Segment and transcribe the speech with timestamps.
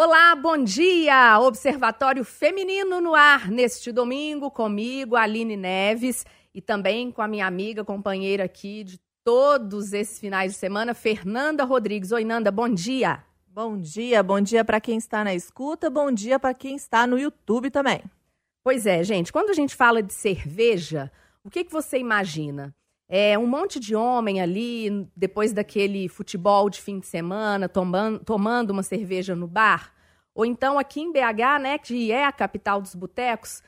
[0.00, 1.40] Olá, bom dia!
[1.40, 6.24] Observatório Feminino no ar neste domingo, comigo, Aline Neves,
[6.54, 11.64] e também com a minha amiga, companheira aqui de todos esses finais de semana, Fernanda
[11.64, 12.12] Rodrigues.
[12.12, 13.24] Oi, Nanda, bom dia!
[13.48, 17.18] Bom dia, bom dia para quem está na escuta, bom dia para quem está no
[17.18, 18.00] YouTube também.
[18.62, 21.10] Pois é, gente, quando a gente fala de cerveja,
[21.42, 22.72] o que, que você imagina?
[23.08, 28.70] É um monte de homem ali, depois daquele futebol de fim de semana, tomando, tomando
[28.70, 29.94] uma cerveja no bar?
[30.34, 33.62] Ou então aqui em BH, né, que é a capital dos botecos,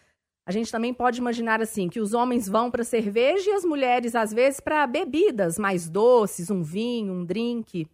[0.45, 4.15] a gente também pode imaginar assim, que os homens vão para cerveja e as mulheres,
[4.15, 7.88] às vezes, para bebidas mais doces, um vinho, um drink.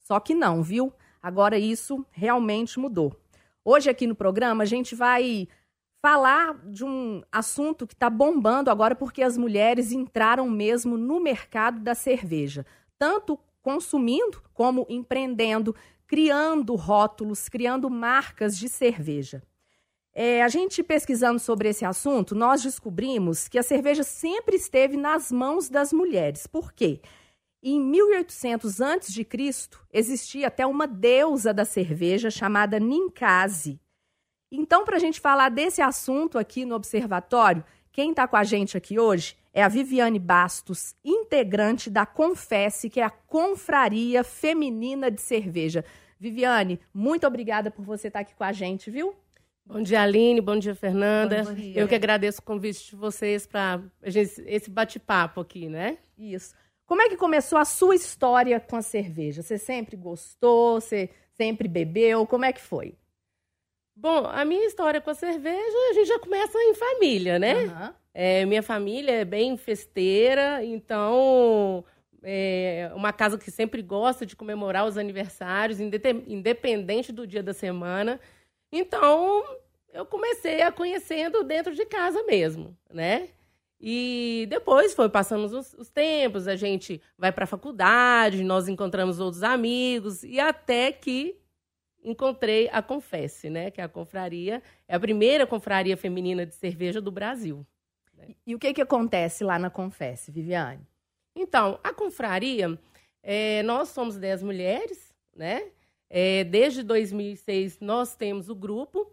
[0.00, 0.92] Só que não, viu?
[1.22, 3.14] Agora isso realmente mudou.
[3.64, 5.48] Hoje aqui no programa a gente vai
[6.06, 11.80] falar de um assunto que está bombando agora porque as mulheres entraram mesmo no mercado
[11.80, 12.64] da cerveja,
[12.96, 15.74] tanto consumindo como empreendendo,
[16.06, 19.42] criando rótulos, criando marcas de cerveja.
[20.14, 25.32] É, a gente pesquisando sobre esse assunto, nós descobrimos que a cerveja sempre esteve nas
[25.32, 26.46] mãos das mulheres.
[26.46, 27.00] Por quê?
[27.60, 29.26] Em 1800 a.C.,
[29.92, 33.80] existia até uma deusa da cerveja chamada Ninkasi.
[34.50, 38.76] Então, para a gente falar desse assunto aqui no Observatório, quem está com a gente
[38.76, 45.20] aqui hoje é a Viviane Bastos, integrante da Confesse, que é a Confraria Feminina de
[45.20, 45.84] Cerveja.
[46.18, 49.14] Viviane, muito obrigada por você estar tá aqui com a gente, viu?
[49.64, 50.40] Bom dia, Aline.
[50.40, 51.42] Bom dia, Fernanda.
[51.42, 51.80] Bom dia.
[51.80, 55.98] Eu que agradeço o convite de vocês para esse bate-papo aqui, né?
[56.16, 56.54] Isso.
[56.86, 59.42] Como é que começou a sua história com a cerveja?
[59.42, 60.80] Você sempre gostou?
[60.80, 62.24] Você sempre bebeu?
[62.26, 62.94] Como é que foi?
[63.96, 67.64] Bom, a minha história com a cerveja, a gente já começa em família, né?
[67.64, 67.94] Uhum.
[68.12, 71.82] É, minha família é bem festeira, então
[72.22, 78.20] é uma casa que sempre gosta de comemorar os aniversários, independente do dia da semana.
[78.70, 79.42] Então,
[79.92, 83.30] eu comecei a conhecendo dentro de casa mesmo, né?
[83.80, 89.20] E depois foi passando os, os tempos, a gente vai para a faculdade, nós encontramos
[89.20, 91.36] outros amigos, e até que
[92.06, 93.70] encontrei a Confesse, né?
[93.70, 97.66] Que é a confraria, é a primeira confraria feminina de cerveja do Brasil.
[98.14, 98.28] Né?
[98.28, 100.86] E, e o que, que acontece lá na Confesse, Viviane?
[101.34, 102.78] Então, a confraria,
[103.22, 105.70] é, nós somos 10 mulheres, né?
[106.08, 109.10] É, desde 2006 nós temos o grupo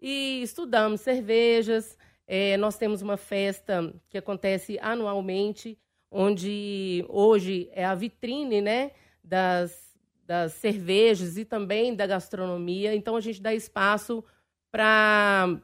[0.00, 5.78] e estudamos cervejas, é, nós temos uma festa que acontece anualmente,
[6.10, 8.92] onde hoje é a vitrine né,
[9.22, 9.95] das,
[10.26, 12.94] das cervejas e também da gastronomia.
[12.94, 14.24] Então, a gente dá espaço
[14.70, 15.58] para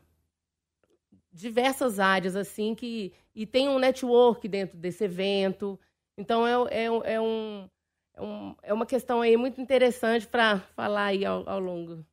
[1.32, 5.78] diversas áreas, assim, que, e tem um network dentro desse evento.
[6.16, 7.68] Então, é, é, é, um,
[8.14, 12.04] é, um, é uma questão aí muito interessante para falar aí ao, ao longo.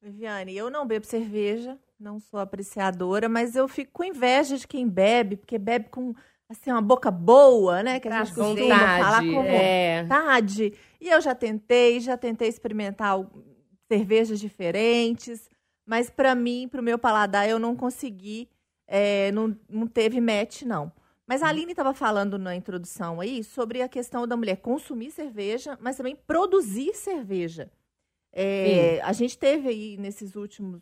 [0.00, 4.88] Viviane, eu não bebo cerveja, não sou apreciadora, mas eu fico com inveja de quem
[4.88, 6.14] bebe, porque bebe com
[6.48, 8.00] assim uma boca boa, né?
[8.00, 10.02] Que a gente costuma vontade, falar com é.
[10.02, 10.72] vontade.
[11.00, 13.18] E eu já tentei, já tentei experimentar
[13.86, 15.48] cervejas diferentes,
[15.86, 18.48] mas para mim, para o meu paladar, eu não consegui,
[18.86, 20.92] é, não, não teve match, não.
[21.26, 21.48] Mas a hum.
[21.50, 26.16] Aline estava falando na introdução aí sobre a questão da mulher consumir cerveja, mas também
[26.16, 27.70] produzir cerveja.
[28.32, 30.80] É, a gente teve aí nesses últimos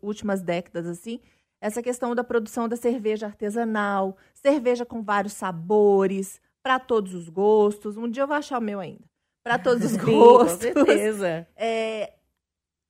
[0.00, 1.20] últimas décadas, assim,
[1.60, 7.96] essa questão da produção da cerveja artesanal, cerveja com vários sabores, para todos os gostos.
[7.96, 9.04] Um dia eu vou achar o meu ainda.
[9.44, 10.72] Para todos os Sim, gostos.
[10.72, 11.46] Com certeza.
[11.54, 12.12] É,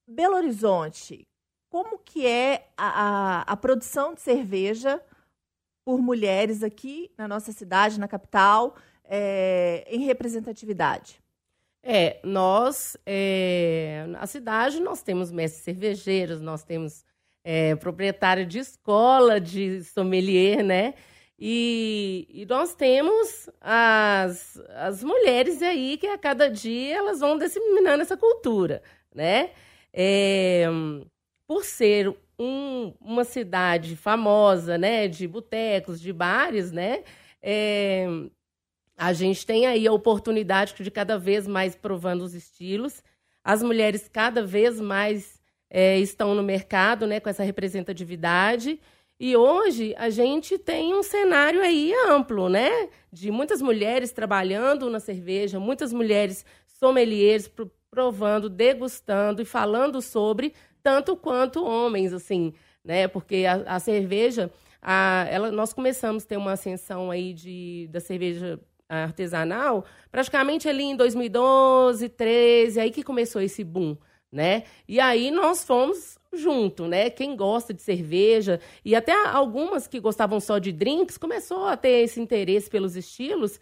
[0.09, 1.29] Belo Horizonte,
[1.69, 5.03] como que é a, a, a produção de cerveja
[5.85, 11.23] por mulheres aqui na nossa cidade, na capital, é, em representatividade?
[11.83, 17.05] É, nós, é, na cidade, nós temos mestres cervejeiros, nós temos
[17.49, 20.95] é, proprietário de escola de sommelier, né?
[21.39, 28.03] E, e, nós temos as, as mulheres aí que a cada dia elas vão disseminando
[28.03, 28.83] essa cultura,
[29.15, 29.51] né?
[29.93, 30.67] É,
[31.47, 37.05] por ser um, uma cidade famosa, né, de botecos, de bares, né,
[37.41, 38.07] é,
[38.97, 43.03] a gente tem aí a oportunidade de cada vez mais provando os estilos.
[43.45, 45.36] As mulheres cada vez mais
[45.71, 48.81] é, estão no mercado, né, com essa representatividade.
[49.19, 55.01] E hoje a gente tem um cenário aí amplo, né, de muitas mulheres trabalhando na
[55.01, 57.51] cerveja, muitas mulheres sommeliers
[57.91, 60.53] provando, degustando e falando sobre,
[60.83, 62.53] tanto quanto homens, assim,
[62.85, 64.51] né, porque a, a cerveja,
[64.83, 70.85] a, ela, nós começamos a ter uma ascensão aí de, da cerveja artesanal, praticamente ali
[70.85, 73.97] em 2012, 13, aí que começou esse boom,
[74.33, 74.65] né?
[74.89, 77.09] E aí nós fomos junto, né?
[77.11, 82.05] Quem gosta de cerveja e até algumas que gostavam só de drinks começou a ter
[82.05, 83.59] esse interesse pelos estilos,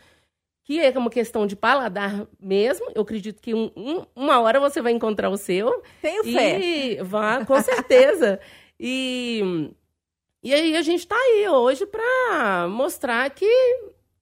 [0.64, 2.90] que é uma questão de paladar mesmo.
[2.94, 5.82] Eu acredito que um, um, uma hora você vai encontrar o seu.
[6.00, 6.58] Tenho fé.
[6.58, 8.40] E vá, com certeza.
[8.81, 9.70] e
[10.44, 13.46] e aí a gente está aí hoje para mostrar que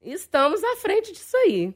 [0.00, 1.74] estamos à frente disso aí.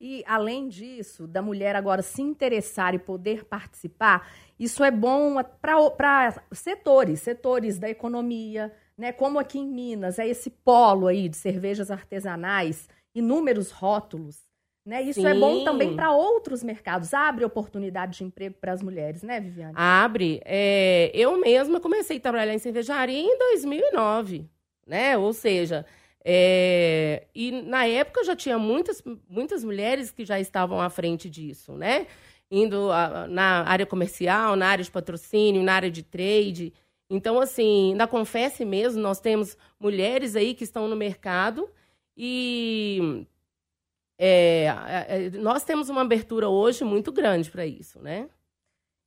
[0.00, 6.42] E além disso, da mulher agora se interessar e poder participar, isso é bom para
[6.52, 9.12] setores, setores da economia, né?
[9.12, 14.48] Como aqui em Minas, é esse polo aí de cervejas artesanais, inúmeros rótulos.
[14.86, 15.02] Né?
[15.02, 15.26] Isso Sim.
[15.26, 17.12] é bom também para outros mercados.
[17.12, 19.74] Abre oportunidade de emprego para as mulheres, né, Viviane?
[19.76, 20.40] Abre.
[20.46, 24.48] É, eu mesma comecei a trabalhar em cervejaria em 2009,
[24.86, 25.18] né?
[25.18, 25.84] Ou seja,
[26.24, 31.72] é, e na época já tinha muitas, muitas mulheres que já estavam à frente disso,
[31.72, 32.06] né?
[32.50, 36.72] Indo a, na área comercial, na área de patrocínio, na área de trade.
[37.08, 41.68] Então, assim, na Confesse mesmo, nós temos mulheres aí que estão no mercado
[42.16, 43.26] e
[44.18, 48.28] é, nós temos uma abertura hoje muito grande para isso, né?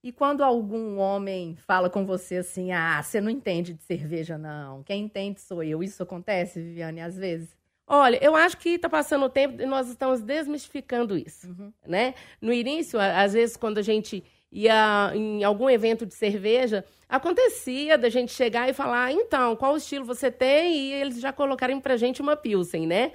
[0.04, 4.84] E quando algum homem fala com você assim, ah, você não entende de cerveja, não.
[4.84, 5.82] Quem entende sou eu.
[5.82, 7.56] Isso acontece, Viviane, às vezes?
[7.88, 11.72] Olha, eu acho que está passando o tempo e nós estamos desmistificando isso, uhum.
[11.88, 12.16] né?
[12.42, 18.10] No início, às vezes, quando a gente ia em algum evento de cerveja, acontecia da
[18.10, 20.76] gente chegar e falar, então, qual estilo você tem?
[20.76, 23.14] E eles já colocarem pra gente uma Pilsen, né?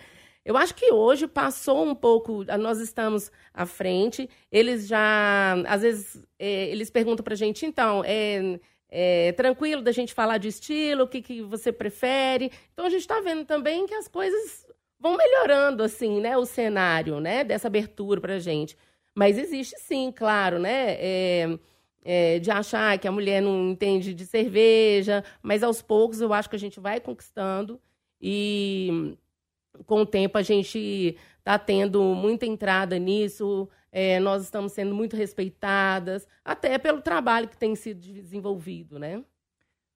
[0.49, 6.27] Eu acho que hoje passou um pouco, nós estamos à frente, eles já, às vezes,
[6.39, 8.59] é, eles perguntam para a gente, então, é,
[8.89, 12.51] é, tranquilo da gente falar de estilo, o que, que você prefere?
[12.73, 14.67] Então, a gente está vendo também que as coisas
[14.99, 18.75] vão melhorando, assim, né, o cenário, né, dessa abertura para a gente.
[19.15, 21.59] Mas existe sim, claro, né, é,
[22.03, 26.49] é, de achar que a mulher não entende de cerveja, mas aos poucos eu acho
[26.49, 27.79] que a gente vai conquistando
[28.19, 29.15] e
[29.87, 35.17] com o tempo a gente está tendo muita entrada nisso, é, nós estamos sendo muito
[35.17, 39.25] respeitadas, até pelo trabalho que tem sido desenvolvido, né?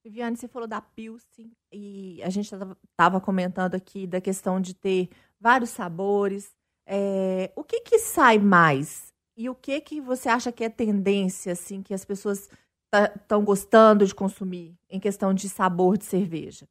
[0.03, 5.09] Viviane, você falou da Pilsen e a gente estava comentando aqui da questão de ter
[5.39, 6.53] vários sabores.
[6.85, 9.13] É, o que que sai mais?
[9.37, 12.49] E o que que você acha que é tendência, assim, que as pessoas
[13.15, 16.67] estão gostando de consumir em questão de sabor de cerveja?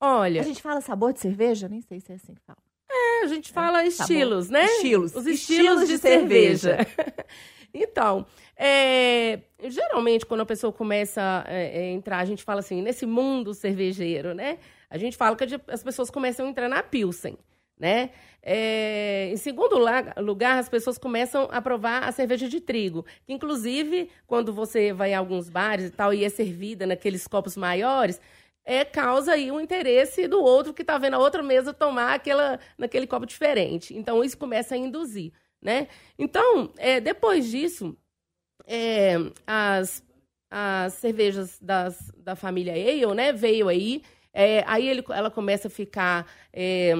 [0.00, 0.40] Olha.
[0.40, 1.68] A gente fala sabor de cerveja?
[1.68, 2.58] Nem sei se é assim que fala.
[2.90, 4.60] É, a gente é, fala é, estilos, sabor.
[4.60, 4.66] né?
[4.66, 5.14] Estilos.
[5.14, 6.76] Os estilos, estilos de, de, cerveja.
[6.76, 7.26] cerveja.
[7.72, 8.26] então,
[8.56, 13.54] é, geralmente, quando a pessoa começa a é, entrar, a gente fala assim, nesse mundo
[13.54, 14.58] cervejeiro, né?
[14.88, 17.36] A gente fala que as pessoas começam a entrar na Pilsen,
[17.78, 18.10] né?
[18.46, 23.04] É, em segundo lugar, as pessoas começam a provar a cerveja de trigo.
[23.24, 27.56] Que, inclusive, quando você vai a alguns bares e tal e é servida naqueles copos
[27.56, 28.20] maiores,
[28.64, 32.14] é, causa aí o um interesse do outro que está vendo a outra mesa tomar
[32.14, 33.96] aquela, naquele copo diferente.
[33.96, 35.88] Então, isso começa a induzir, né?
[36.18, 37.96] Então, é, depois disso,
[38.66, 39.16] é,
[39.46, 40.02] as,
[40.50, 44.02] as cervejas das, da família Ale, né, veio aí,
[44.32, 46.92] é, aí ele, ela começa a ficar é,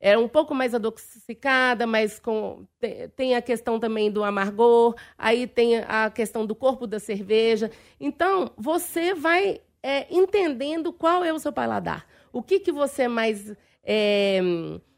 [0.00, 2.66] é um pouco mais adocicada, mas com,
[3.14, 7.70] tem a questão também do amargor, aí tem a questão do corpo da cerveja.
[8.00, 12.06] Então, você vai é, entendendo qual é o seu paladar.
[12.32, 13.54] O que, que você mais.
[13.82, 14.40] É...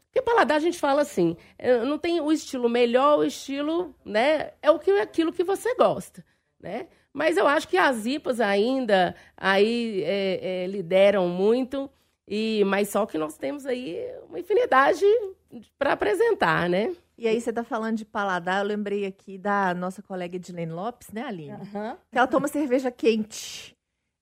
[0.05, 4.51] Porque paladar a gente fala assim, é, não tem o estilo melhor, o estilo, né?
[4.61, 6.23] É o que é aquilo que você gosta,
[6.59, 6.87] né?
[7.11, 11.89] Mas eu acho que as IPAs ainda aí é, é, lideram muito,
[12.27, 15.03] e mas só que nós temos aí uma infinidade
[15.79, 16.95] para apresentar, né?
[17.17, 21.11] E aí você está falando de paladar, eu lembrei aqui da nossa colega Edilene Lopes,
[21.11, 21.53] né, Aline?
[21.53, 21.95] Uhum.
[22.11, 23.72] Que ela toma cerveja quente.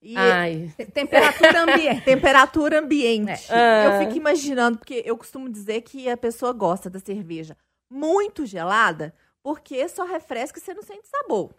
[0.02, 0.74] E Ai.
[0.92, 2.02] Temperatura ambiente.
[2.04, 3.52] temperatura ambiente.
[3.52, 3.86] É.
[3.86, 7.56] Eu fico imaginando, porque eu costumo dizer que a pessoa gosta da cerveja
[7.88, 11.54] muito gelada, porque só refresca e você não sente sabor.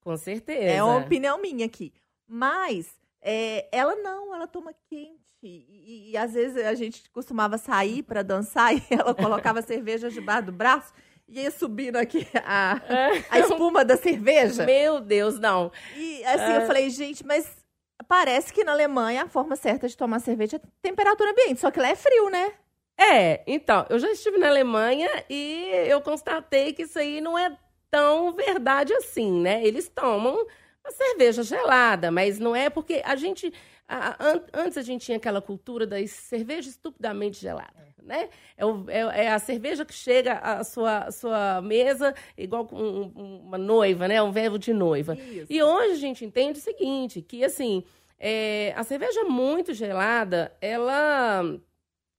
[0.00, 0.62] Com certeza.
[0.62, 1.92] É uma opinião minha aqui.
[2.26, 2.88] Mas
[3.20, 5.20] é, ela não, ela toma quente.
[5.42, 10.08] E, e, e, às vezes a gente costumava sair para dançar e ela colocava cerveja
[10.08, 10.92] debaixo do braço
[11.28, 12.80] e ia subindo aqui a,
[13.28, 14.64] a espuma da cerveja.
[14.64, 15.72] Meu Deus, não.
[15.96, 17.61] E assim, eu falei, gente, mas
[18.08, 21.80] Parece que na Alemanha a forma certa de tomar cerveja é temperatura ambiente, só que
[21.80, 22.52] lá é frio, né?
[22.98, 27.56] É, então, eu já estive na Alemanha e eu constatei que isso aí não é
[27.90, 29.64] tão verdade assim, né?
[29.64, 30.46] Eles tomam
[30.84, 33.52] a cerveja gelada, mas não é porque a gente.
[33.88, 38.28] A, a, antes a gente tinha aquela cultura da cerveja estupidamente gelada, né?
[38.56, 43.12] É, o, é, é, a cerveja que chega à sua, à sua mesa igual um,
[43.14, 44.22] um, uma noiva, né?
[44.22, 45.14] Um verbo de noiva.
[45.14, 45.52] Isso.
[45.52, 47.84] E hoje a gente entende o seguinte, que assim,
[48.18, 51.42] é, a cerveja muito gelada, ela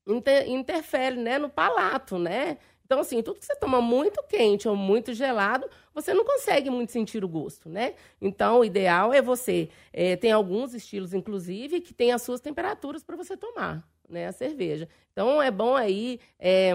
[0.05, 2.57] inter, interfere né, no palato, né?
[2.93, 6.91] Então, assim, tudo que você toma muito quente ou muito gelado, você não consegue muito
[6.91, 7.95] sentir o gosto, né?
[8.21, 9.67] Então, o ideal é você.
[9.91, 14.27] É, tem alguns estilos, inclusive, que tem as suas temperaturas para você tomar, né?
[14.27, 14.87] A cerveja.
[15.11, 16.19] Então, é bom aí.
[16.37, 16.71] É,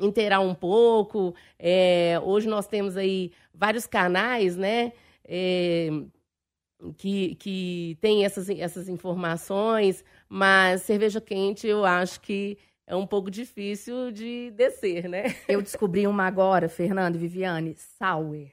[0.00, 1.34] inteirar um pouco.
[1.58, 4.94] É, hoje nós temos aí vários canais, né?
[5.22, 5.90] É,
[6.96, 13.30] que, que tem essas, essas informações, mas cerveja quente eu acho que é um pouco
[13.30, 15.24] difícil de descer, né?
[15.48, 18.48] Eu descobri uma agora, Fernando e Viviane, sour.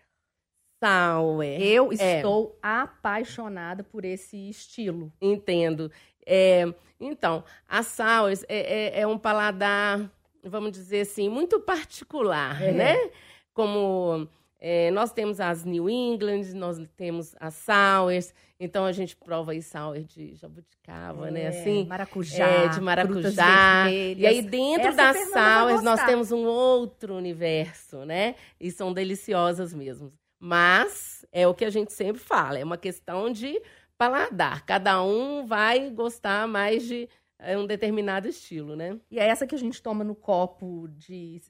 [0.83, 1.43] Sour.
[1.43, 2.17] Eu é.
[2.17, 5.13] estou apaixonada por esse estilo.
[5.21, 5.91] Entendo.
[6.25, 6.65] É,
[6.99, 10.09] então, a sour é, é, é, um paladar,
[10.43, 12.71] vamos dizer assim, muito particular, é.
[12.71, 13.11] né?
[13.53, 14.27] Como
[14.65, 19.61] é, nós temos as New England, nós temos as sours, então a gente prova aí
[19.61, 21.47] sour de jabuticaba, né, é, né?
[21.49, 23.91] Assim, maracujá, é, de maracujá.
[23.91, 28.35] E aí dentro Essa das sours nós temos um outro universo, né?
[28.57, 30.13] E são deliciosas mesmo.
[30.39, 33.61] Mas é o que a gente sempre fala, é uma questão de
[33.97, 34.65] paladar.
[34.65, 37.09] Cada um vai gostar mais de
[37.43, 38.99] é um determinado estilo, né?
[39.11, 41.41] E é essa que a gente toma no copo de.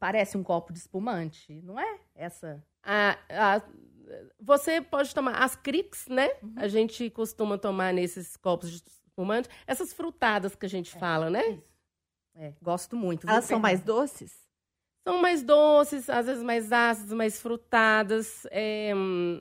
[0.00, 1.98] Parece um copo de espumante, não é?
[2.14, 2.64] Essa.
[2.82, 3.62] A, a,
[4.40, 6.28] você pode tomar as cricks, né?
[6.42, 6.54] Uhum.
[6.56, 9.48] A gente costuma tomar nesses copos de espumante.
[9.66, 11.60] Essas frutadas que a gente é, fala, né?
[12.34, 13.28] É, gosto muito.
[13.28, 14.42] Elas são mais doces?
[15.06, 18.46] São mais doces, às vezes mais ácidas, mais frutadas.
[18.50, 18.92] É,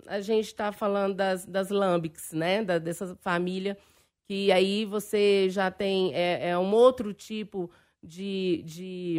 [0.08, 2.64] a gente está falando das, das lambics, né?
[2.64, 3.78] Da, dessa família
[4.24, 7.70] que aí você já tem é, é um outro tipo
[8.02, 9.18] de, de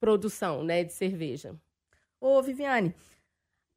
[0.00, 1.54] produção né, de cerveja.
[2.20, 2.94] Ô, Viviane,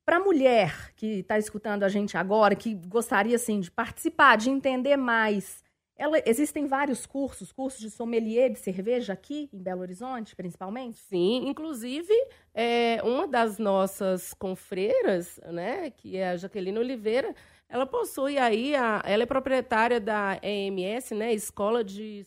[0.05, 4.96] para mulher que está escutando a gente agora, que gostaria assim, de participar, de entender
[4.96, 5.63] mais,
[5.97, 10.97] ela, existem vários cursos, cursos de sommelier de cerveja aqui em Belo Horizonte, principalmente?
[10.97, 12.13] Sim, inclusive
[12.53, 17.33] é, uma das nossas confreiras, né, que é a Jaqueline Oliveira,
[17.69, 22.25] ela possui aí, a, ela é proprietária da EMS, né, Escola de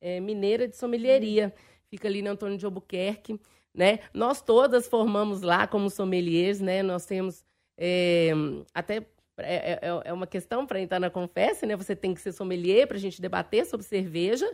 [0.00, 1.54] é, Mineira de Sommelieria,
[1.88, 3.40] fica ali no Antônio de Albuquerque,
[3.74, 4.00] né?
[4.12, 6.82] Nós todas formamos lá como sommeliers, né?
[6.82, 7.44] Nós temos
[7.76, 8.32] é,
[8.74, 9.06] até
[9.46, 11.76] é, é, é uma questão para entrar na confessa, né?
[11.76, 14.48] Você tem que ser sommelier para a gente debater sobre cerveja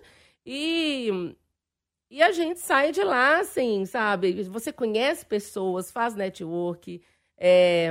[0.45, 1.35] e
[2.11, 4.45] e a gente sai de lá, assim, sabe?
[4.45, 7.03] Você conhece pessoas, faz network,
[7.37, 7.91] é,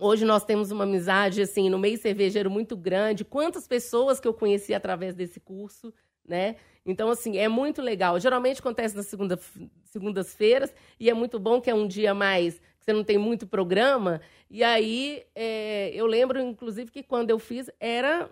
[0.00, 3.24] Hoje nós temos uma amizade, assim, no meio cervejeiro muito grande.
[3.24, 5.92] Quantas pessoas que eu conheci através desse curso,
[6.24, 6.54] né?
[6.86, 8.18] Então, assim, é muito legal.
[8.20, 9.36] Geralmente acontece nas segunda,
[9.86, 14.20] segundas-feiras e é muito bom que é um dia mais você não tem muito programa.
[14.50, 18.30] E aí, é, eu lembro, inclusive, que quando eu fiz, era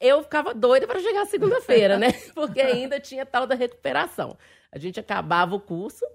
[0.00, 2.08] eu ficava doida para chegar segunda-feira, né?
[2.34, 4.36] Porque ainda tinha tal da recuperação.
[4.72, 6.06] A gente acabava o curso,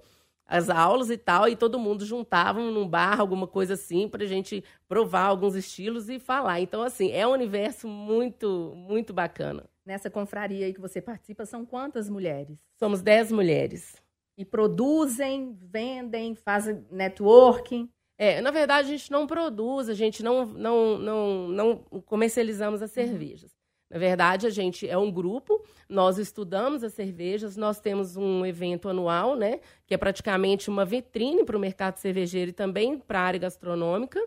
[0.45, 4.27] as aulas e tal, e todo mundo juntava num bar, alguma coisa assim, para a
[4.27, 6.61] gente provar alguns estilos e falar.
[6.61, 9.63] Então, assim, é um universo muito, muito bacana.
[9.85, 12.59] Nessa confraria aí que você participa, são quantas mulheres?
[12.77, 14.01] Somos dez mulheres.
[14.37, 17.89] E produzem, vendem, fazem networking?
[18.17, 22.91] É, na verdade, a gente não produz, a gente não, não, não, não comercializamos as
[22.91, 23.51] cervejas.
[23.89, 28.87] Na verdade, a gente é um grupo, nós estudamos as cervejas, nós temos um evento
[28.87, 33.23] anual, né, que é praticamente uma vitrine para o mercado cervejeiro e também para a
[33.23, 34.19] área gastronômica.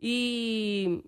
[0.00, 1.04] E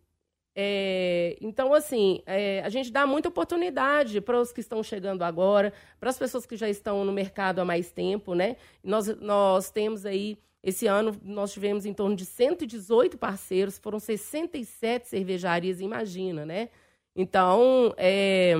[0.60, 5.72] é, então, assim, é, a gente dá muita oportunidade para os que estão chegando agora,
[6.00, 8.56] para as pessoas que já estão no mercado há mais tempo, né?
[8.82, 15.06] Nós, nós temos aí, esse ano, nós tivemos em torno de 118 parceiros, foram 67
[15.06, 16.70] cervejarias, imagina, né?
[17.14, 18.54] Então, é,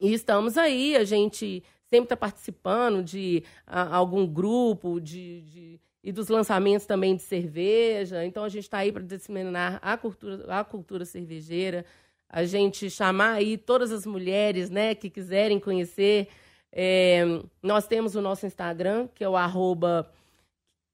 [0.00, 6.12] e estamos aí, a gente sempre está participando de a, algum grupo, de, de, e
[6.12, 8.24] dos lançamentos também de cerveja.
[8.24, 11.84] Então, a gente está aí para disseminar a cultura, a cultura cervejeira,
[12.28, 16.28] a gente chamar aí todas as mulheres né, que quiserem conhecer.
[16.72, 17.24] É,
[17.62, 20.10] nós temos o nosso Instagram, que é o arroba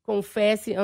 [0.02, 0.74] confesse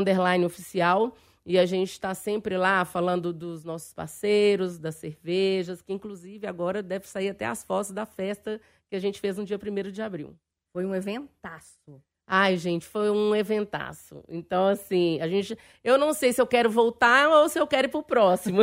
[0.45, 1.17] oficial.
[1.45, 6.83] E a gente está sempre lá falando dos nossos parceiros, das cervejas, que inclusive agora
[6.83, 10.03] deve sair até as fotos da festa que a gente fez no dia 1 de
[10.03, 10.37] abril.
[10.73, 12.01] Foi um eventaço.
[12.27, 14.23] Ai, gente, foi um eventaço.
[14.29, 15.57] Então, assim, a gente.
[15.83, 18.63] Eu não sei se eu quero voltar ou se eu quero ir pro próximo.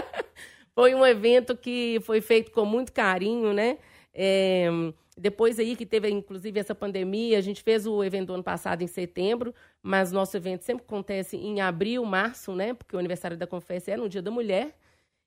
[0.74, 3.78] foi um evento que foi feito com muito carinho, né?
[4.12, 4.68] É,
[5.16, 8.82] depois aí que teve, inclusive, essa pandemia, a gente fez o evento do ano passado
[8.82, 12.74] em setembro, mas nosso evento sempre acontece em abril, março, né?
[12.74, 14.74] Porque o aniversário da Confessa é no Dia da Mulher.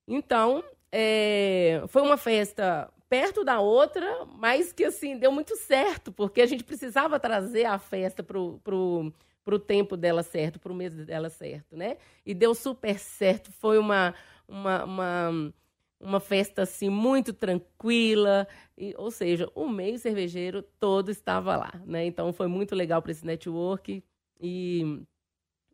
[0.07, 6.41] Então, é, foi uma festa perto da outra, mas que, assim, deu muito certo, porque
[6.41, 9.13] a gente precisava trazer a festa pro, pro,
[9.45, 11.97] pro tempo dela certo, pro mês dela certo, né?
[12.25, 13.51] E deu super certo.
[13.51, 14.15] Foi uma...
[14.47, 15.53] uma, uma
[15.99, 18.45] uma festa assim muito tranquila,
[18.77, 22.05] e, ou seja, o meio cervejeiro todo estava lá, né?
[22.05, 24.03] Então foi muito legal para esse network
[24.37, 25.01] e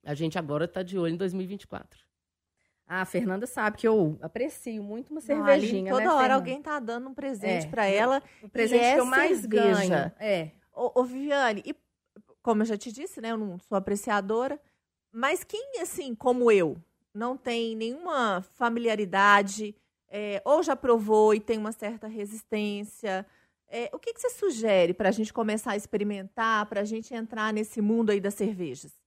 [0.04, 2.09] a gente agora está de olho em 2024.
[2.92, 6.18] Ah, a Fernanda sabe que eu aprecio muito uma cervejinha, Não, ali, toda né, hora
[6.18, 6.36] Fernanda?
[6.36, 8.24] alguém tá dando um presente é, para ela.
[8.42, 9.48] O presente é que eu mais cerveja.
[9.48, 10.12] ganho.
[10.20, 10.52] É.
[10.74, 11.76] Ô, ô, Viviane, e
[12.42, 14.60] como eu já te disse, né, eu não sou apreciadora,
[15.12, 16.78] mas quem, assim, como eu,
[17.14, 19.76] não tem nenhuma familiaridade
[20.10, 23.24] é, ou já provou e tem uma certa resistência.
[23.68, 27.14] É, o que, que você sugere para a gente começar a experimentar, para a gente
[27.14, 28.99] entrar nesse mundo aí das cervejas?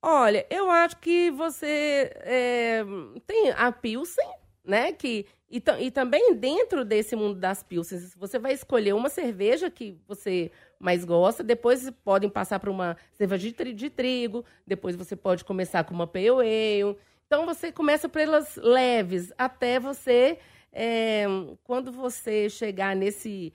[0.00, 2.84] Olha, eu acho que você é,
[3.26, 4.28] tem a Pilsen,
[4.64, 4.92] né?
[4.92, 9.98] Que, e, e, também dentro desse mundo das Pilsens, você vai escolher uma cerveja que
[10.06, 15.44] você mais gosta, depois podem passar para uma cerveja de, de, trigo, depois você pode
[15.44, 16.96] começar com uma Pale Ale.
[17.26, 20.38] Então você começa pelas leves, até você,
[20.72, 21.26] é,
[21.64, 23.52] quando você chegar nesse,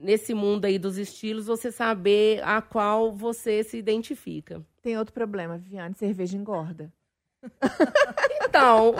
[0.00, 4.62] nesse mundo aí dos estilos, você saber a qual você se identifica.
[4.82, 6.92] Tem outro problema, Viviane, cerveja engorda.
[8.44, 8.94] então,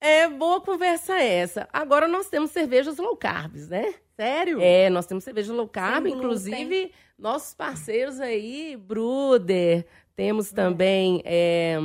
[0.00, 1.68] é boa conversa essa.
[1.72, 3.94] Agora nós temos cervejas low carbs, né?
[4.16, 4.60] Sério?
[4.60, 11.78] É, nós temos cerveja low carb, inclusive nossos parceiros aí, Bruder, temos também é,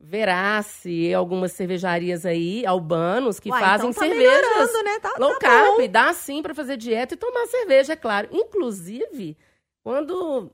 [0.00, 4.98] Verace algumas cervejarias aí, albanos, que Uai, fazem então tá cervejas né?
[5.00, 5.76] tá, low tá carb.
[5.76, 5.88] Bom.
[5.88, 8.28] Dá sim para fazer dieta e tomar cerveja, é claro.
[8.30, 9.36] Inclusive,
[9.82, 10.52] quando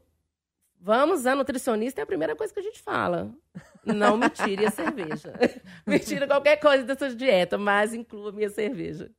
[0.81, 3.31] vamos a nutricionista, é a primeira coisa que a gente fala.
[3.85, 5.35] Não me tire a cerveja.
[5.87, 9.11] me tira qualquer coisa da sua dieta, mas inclua a minha cerveja.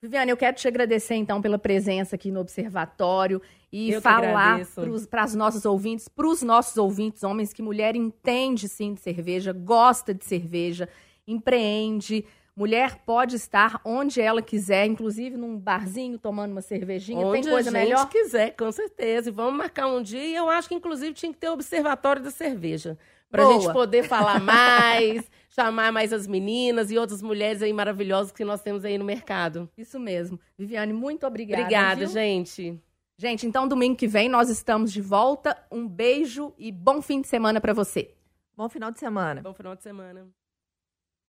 [0.00, 3.40] Viviane, eu quero te agradecer então pela presença aqui no Observatório
[3.74, 4.60] e eu falar
[5.10, 9.52] para as nossas ouvintes, para os nossos ouvintes, homens, que mulher entende sim de cerveja,
[9.52, 10.88] gosta de cerveja,
[11.26, 12.24] empreende.
[12.56, 17.26] Mulher pode estar onde ela quiser, inclusive num barzinho tomando uma cervejinha.
[17.26, 18.08] Onde Tem coisa a gente melhor?
[18.08, 19.28] quiser, com certeza.
[19.28, 20.24] E vamos marcar um dia.
[20.24, 22.96] E eu acho que, inclusive, tinha que ter o observatório da cerveja.
[23.28, 28.30] Para a gente poder falar mais, chamar mais as meninas e outras mulheres aí maravilhosas
[28.30, 29.68] que nós temos aí no mercado.
[29.76, 30.38] Isso mesmo.
[30.56, 31.60] Viviane, muito obrigada.
[31.60, 32.08] Obrigada, viu?
[32.08, 32.80] gente.
[33.16, 35.56] Gente, então domingo que vem nós estamos de volta.
[35.70, 38.12] Um beijo e bom fim de semana para você.
[38.56, 39.40] Bom final de semana.
[39.40, 40.28] Bom final de semana.